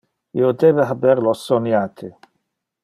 Io 0.39 0.47
debe 0.63 0.87
haber 0.93 1.21
lo 1.27 1.37
soniate. 1.43 2.13